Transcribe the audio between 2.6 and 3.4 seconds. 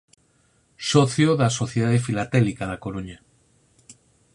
da Coruña.